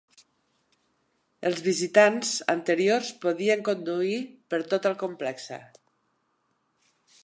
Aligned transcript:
Els 1.49 1.61
visitants 1.67 2.33
anteriors 2.55 3.13
podien 3.27 3.63
conduir 3.71 4.19
per 4.55 4.65
tot 4.75 4.93
el 4.93 5.01
complexe. 5.07 5.65